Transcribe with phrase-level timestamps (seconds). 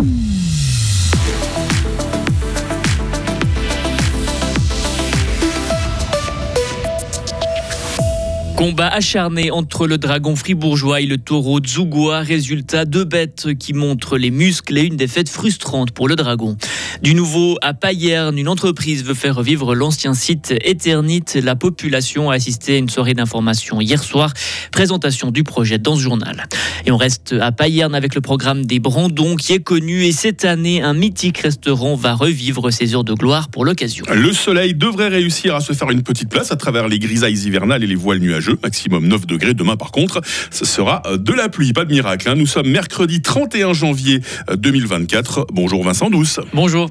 [0.00, 0.29] Mm-hmm.
[8.60, 12.20] Combat acharné entre le dragon fribourgeois et le taureau Zougoua.
[12.20, 16.58] Résultat, deux bêtes qui montrent les muscles et une défaite frustrante pour le dragon.
[17.00, 21.24] Du nouveau, à Payerne, une entreprise veut faire revivre l'ancien site Eternit.
[21.42, 24.34] La population a assisté à une soirée d'information hier soir.
[24.72, 26.46] Présentation du projet dans ce journal.
[26.84, 30.04] Et on reste à Payerne avec le programme des Brandons qui est connu.
[30.04, 34.04] Et cette année, un mythique restaurant va revivre ses heures de gloire pour l'occasion.
[34.12, 37.82] Le soleil devrait réussir à se faire une petite place à travers les grisailles hivernales
[37.82, 39.54] et les voiles nuageux maximum 9 degrés.
[39.54, 42.28] Demain, par contre, ce sera euh, de la pluie, pas de miracle.
[42.28, 42.34] Hein.
[42.36, 44.20] Nous sommes mercredi 31 janvier
[44.54, 45.38] 2024.
[45.38, 46.40] Euh, Bonjour Vincent Douce.
[46.52, 46.90] Bonjour.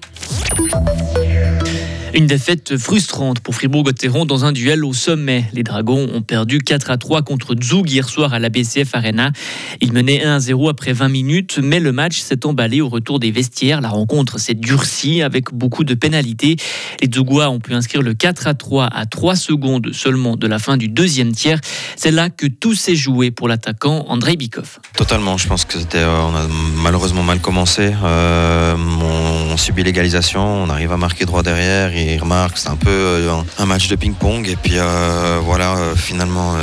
[2.13, 5.45] Une défaite frustrante pour Fribourg-Gotteron dans un duel au sommet.
[5.53, 9.31] Les Dragons ont perdu 4 à 3 contre Zug hier soir à la BCF Arena.
[9.79, 13.19] Ils menaient 1 à 0 après 20 minutes, mais le match s'est emballé au retour
[13.19, 13.79] des vestiaires.
[13.81, 16.55] La rencontre s'est durcie avec beaucoup de pénalités.
[16.99, 20.57] Les Zugois ont pu inscrire le 4 à 3 à 3 secondes seulement de la
[20.57, 21.59] fin du deuxième tiers.
[21.95, 24.79] C'est là que tout s'est joué pour l'attaquant Andrei Bikov.
[24.97, 26.47] Totalement, je pense que c'était, euh, on a
[26.81, 27.91] malheureusement mal commencé.
[28.03, 32.89] Euh, on, subit l'égalisation, on arrive à marquer droit derrière il remarque, c'est un peu
[32.89, 34.47] euh, un match de ping-pong.
[34.47, 36.55] Et puis euh, voilà, euh, finalement,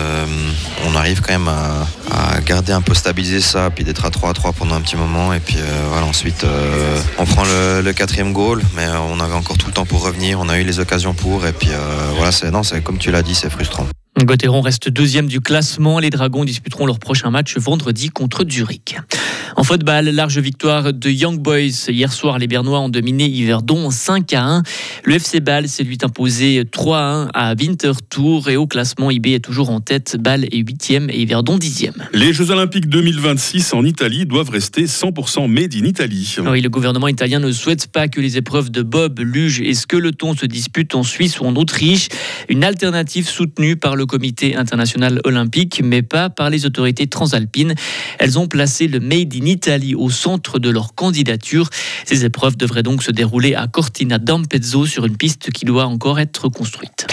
[0.86, 1.86] on arrive quand même à,
[2.44, 5.32] garder un peu stabiliser ça, puis d'être à 3 à 3 pendant un petit moment.
[5.32, 5.58] Et puis
[5.90, 6.46] voilà, ensuite,
[7.18, 10.38] on prend le, quatrième goal, mais on avait encore tout le temps pour revenir.
[10.40, 11.46] On a eu les occasions pour.
[11.46, 11.70] Et puis
[12.16, 13.86] voilà, c'est, non, c'est comme tu l'as dit, c'est frustrant.
[14.24, 15.98] Gauthieron reste deuxième du classement.
[15.98, 18.96] Les Dragons disputeront leur prochain match vendredi contre Zurich.
[19.58, 21.88] En football, large victoire de Young Boys.
[21.88, 24.62] Hier soir, les Bernois ont dominé Yverdon 5 à 1.
[25.04, 29.28] Le FC Bâle s'est lui imposé 3 à 1 à Winterthur et au classement, IB
[29.28, 30.18] est toujours en tête.
[30.20, 31.94] Bâle est 8e et Yverdon 10e.
[32.12, 36.36] Les Jeux Olympiques 2026 en Italie doivent rester 100% made in Italy.
[36.46, 40.36] Oui, le gouvernement italien ne souhaite pas que les épreuves de bob, luge et skeleton
[40.36, 42.08] se disputent en Suisse ou en Autriche.
[42.50, 47.75] Une alternative soutenue par le comité international olympique, mais pas par les autorités transalpines.
[48.19, 51.70] Elles ont placé le Made in Italy au centre de leur candidature.
[52.04, 56.20] Ces épreuves devraient donc se dérouler à Cortina d'Ampezzo sur une piste qui doit encore
[56.20, 57.06] être construite.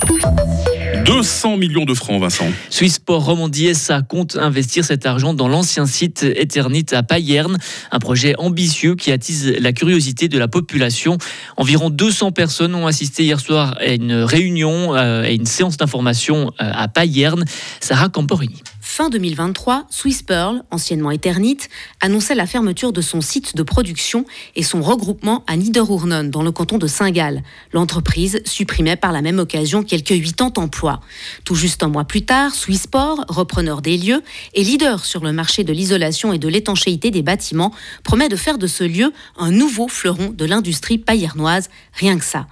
[1.05, 2.45] 200 millions de francs, Vincent.
[2.69, 7.57] Swissport Romandie SA compte investir cet argent dans l'ancien site Eternit à Payerne,
[7.91, 11.17] un projet ambitieux qui attise la curiosité de la population.
[11.57, 16.53] Environ 200 personnes ont assisté hier soir à une réunion, euh, à une séance d'information
[16.61, 17.44] euh, à Payerne.
[17.79, 18.63] Sarah Camporini.
[18.85, 21.57] Fin 2023, Swiss Pearl, anciennement Eternit,
[22.01, 24.25] annonçait la fermeture de son site de production
[24.57, 27.44] et son regroupement à Niederurnen, dans le canton de Saint-Gall.
[27.71, 30.99] L'entreprise supprimait par la même occasion quelques 80 emplois.
[31.45, 34.21] Tout juste un mois plus tard, Swissport, repreneur des lieux
[34.53, 37.73] et leader sur le marché de l'isolation et de l'étanchéité des bâtiments,
[38.03, 42.47] promet de faire de ce lieu un nouveau fleuron de l'industrie paillernoise, rien que ça.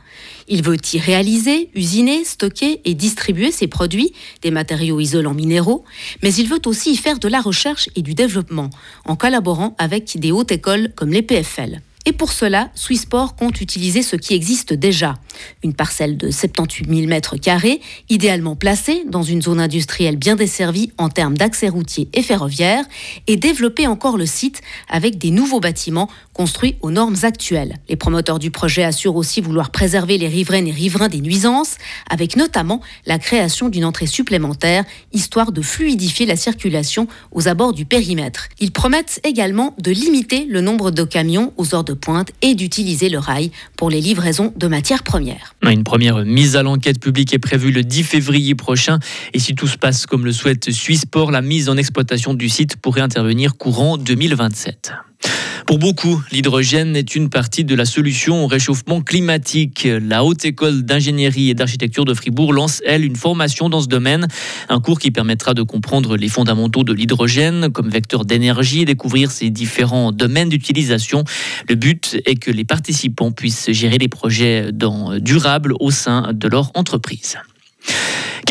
[0.47, 5.85] Il veut y réaliser, usiner, stocker et distribuer ses produits, des matériaux isolants minéraux,
[6.23, 8.69] mais il veut aussi y faire de la recherche et du développement,
[9.05, 11.81] en collaborant avec des hautes écoles comme les PFL.
[12.07, 15.19] Et pour cela, Swissport compte utiliser ce qui existe déjà.
[15.63, 17.79] Une parcelle de 78 000 mètres carrés,
[18.09, 22.85] idéalement placée dans une zone industrielle bien desservie en termes d'accès routier et ferroviaire,
[23.27, 27.77] et développer encore le site avec des nouveaux bâtiments construits aux normes actuelles.
[27.87, 31.75] Les promoteurs du projet assurent aussi vouloir préserver les riveraines et riverains des nuisances,
[32.09, 37.85] avec notamment la création d'une entrée supplémentaire, histoire de fluidifier la circulation aux abords du
[37.85, 38.47] périmètre.
[38.59, 43.19] Ils promettent également de limiter le nombre de camions aux heures pointe et d'utiliser le
[43.19, 45.55] rail pour les livraisons de matières premières.
[45.63, 48.99] Une première mise à l'enquête publique est prévue le 10 février prochain
[49.33, 52.77] et si tout se passe comme le souhaite Swissport, la mise en exploitation du site
[52.77, 54.93] pourrait intervenir courant 2027.
[55.71, 59.87] Pour beaucoup, l'hydrogène est une partie de la solution au réchauffement climatique.
[60.01, 64.27] La Haute École d'ingénierie et d'architecture de Fribourg lance, elle, une formation dans ce domaine.
[64.67, 69.31] Un cours qui permettra de comprendre les fondamentaux de l'hydrogène comme vecteur d'énergie et découvrir
[69.31, 71.23] ses différents domaines d'utilisation.
[71.69, 76.71] Le but est que les participants puissent gérer les projets durables au sein de leur
[76.75, 77.37] entreprise.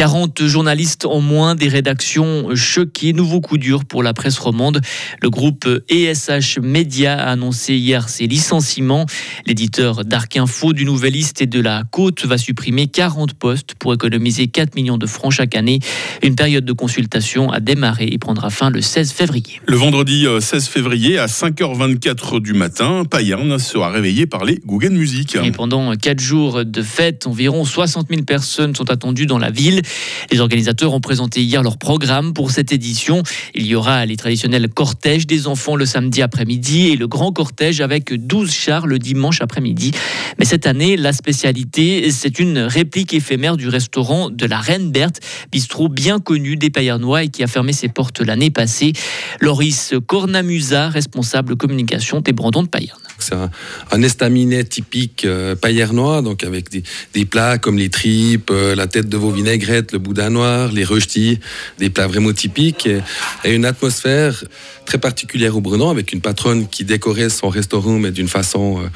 [0.01, 3.13] 40 journalistes en moins, des rédactions choquées.
[3.13, 4.81] Nouveau coup dur pour la presse romande.
[5.21, 9.05] Le groupe ESH Media a annoncé hier ses licenciements.
[9.45, 14.47] L'éditeur d'Arc Info, du Nouvelliste et de la Côte va supprimer 40 postes pour économiser
[14.47, 15.81] 4 millions de francs chaque année.
[16.23, 19.61] Une période de consultation a démarré et prendra fin le 16 février.
[19.67, 24.97] Le vendredi 16 euh, février à 5h24 du matin, Payerne sera réveillé par les Guggen
[24.97, 25.37] Music.
[25.45, 29.83] Et pendant 4 jours de fête, environ 60 000 personnes sont attendues dans la ville.
[30.31, 33.23] Les organisateurs ont présenté hier leur programme pour cette édition.
[33.55, 37.81] Il y aura les traditionnels cortèges des enfants le samedi après-midi et le grand cortège
[37.81, 39.93] avec 12 chars le dimanche après-midi.
[40.39, 45.21] Mais cette année, la spécialité, c'est une réplique éphémère du restaurant de la Reine Berthe,
[45.51, 48.93] bistrot bien connu des Payernois et qui a fermé ses portes l'année passée.
[49.41, 52.99] Loris Cornamusa, responsable communication des Brandons de Payerne.
[53.21, 58.87] C'est un, estaminet typique euh, payernois, donc avec des, plats comme les tripes, euh, la
[58.87, 61.39] tête de veau vinaigrette, le boudin noir, les röstis,
[61.79, 63.01] des plats vraiment typiques, et,
[63.45, 64.45] une atmosphère
[64.85, 68.89] très particulière au Brunon, avec une patronne qui décorait son restaurant, mais d'une façon euh,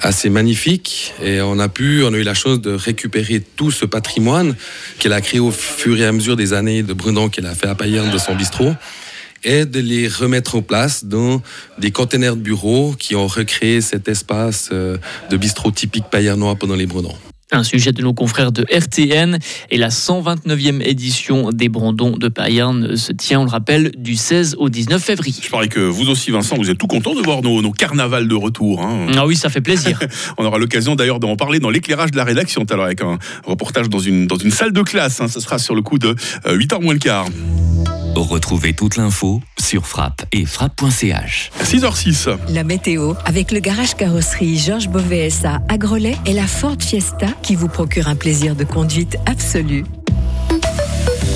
[0.00, 1.14] assez magnifique.
[1.22, 4.54] Et on a pu, on a eu la chance de récupérer tout ce patrimoine
[4.98, 7.68] qu'elle a créé au fur et à mesure des années de Brunon qu'elle a fait
[7.68, 8.72] à Payerne de son bistrot
[9.44, 11.42] et de les remettre en place dans
[11.78, 14.98] des containers de bureaux qui ont recréé cet espace euh,
[15.30, 17.16] de bistrot typique payernois pendant les Brandons.
[17.50, 19.38] Un sujet de nos confrères de RTN
[19.70, 24.56] et la 129e édition des Brandons de Payerne se tient, on le rappelle, du 16
[24.58, 25.40] au 19 février.
[25.42, 28.34] Je parie que vous aussi, Vincent, vous êtes tout content de voir nos, carnavals de
[28.34, 28.82] retour.
[28.82, 29.06] Hein.
[29.16, 29.98] Ah oui, ça fait plaisir.
[30.38, 33.88] on aura l'occasion d'ailleurs d'en parler dans l'éclairage de la rédaction, alors avec un reportage
[33.88, 35.22] dans une, dans une salle de classe.
[35.22, 35.28] Hein.
[35.28, 37.26] Ce sera sur le coup de 8h euh, moins le quart.
[38.22, 41.50] Retrouvez toute l'info sur frappe et frappe.ch.
[41.62, 42.36] 6h06.
[42.48, 47.54] La météo avec le garage carrosserie Georges Beauvais à Grelais et la Ford Fiesta qui
[47.54, 49.84] vous procure un plaisir de conduite absolu.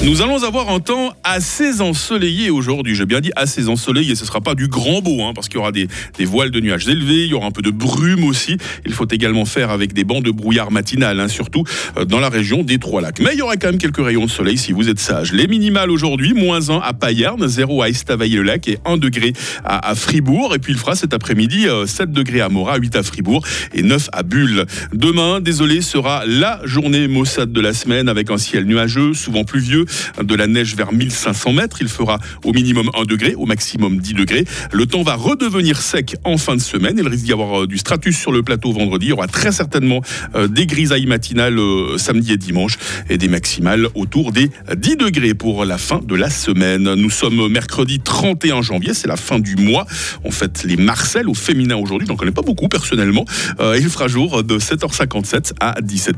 [0.05, 2.97] Nous allons avoir un temps assez ensoleillé aujourd'hui.
[2.97, 4.17] J'ai bien dit assez ensoleillé.
[4.17, 5.87] Ce ne sera pas du grand beau, hein, parce qu'il y aura des,
[6.25, 8.57] voiles de nuages élevés, il y aura un peu de brume aussi.
[8.85, 11.63] Il faut également faire avec des bancs de brouillard matinal, hein, surtout
[11.97, 13.21] euh, dans la région des Trois-Lacs.
[13.21, 15.33] Mais il y aura quand même quelques rayons de soleil si vous êtes sage.
[15.33, 19.35] Les minimales aujourd'hui, moins 1 à Payerne, 0 à Estavayer-le-Lac et 1 degré
[19.65, 20.53] à, Fribourg.
[20.57, 23.83] Et puis il fera cet après-midi 7 euh, degrés à Morat, 8 à Fribourg et
[23.83, 24.67] 9 à Bulle.
[24.93, 29.87] Demain, désolé, sera la journée maussade de la semaine avec un ciel nuageux, souvent pluvieux
[30.23, 31.79] de la neige vers 1500 mètres.
[31.81, 34.45] Il fera au minimum 1 degré, au maximum 10 degrés.
[34.73, 36.97] Le temps va redevenir sec en fin de semaine.
[36.99, 39.07] Il risque d'y avoir euh, du stratus sur le plateau vendredi.
[39.07, 40.01] Il y aura très certainement
[40.35, 42.79] euh, des grisailles matinales euh, samedi et dimanche
[43.09, 46.95] et des maximales autour des 10 degrés pour la fin de la semaine.
[46.95, 49.87] Nous sommes mercredi 31 janvier, c'est la fin du mois.
[50.25, 52.07] On fête les Marcel au féminin aujourd'hui.
[52.07, 53.25] J'en connais pas beaucoup personnellement.
[53.61, 56.13] il fera jour de 7h57 à 17h.